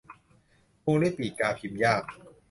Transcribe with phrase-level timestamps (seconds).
[0.85, 2.03] วงเล็บปีกกาพิมพ์ยาก